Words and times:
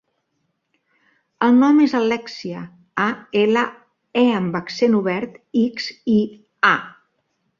El 1.47 1.59
nom 1.63 1.81
és 1.83 1.91
Alèxia: 1.99 2.63
a, 3.03 3.05
ela, 3.43 3.67
e 4.23 4.25
amb 4.39 4.59
accent 4.63 4.97
obert, 5.01 5.39
ics, 5.67 5.91
i, 6.17 6.19
a. 6.71 6.75